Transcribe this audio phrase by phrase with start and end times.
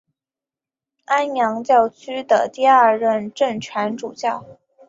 [1.05, 4.43] 安阳教区第二任正权主教。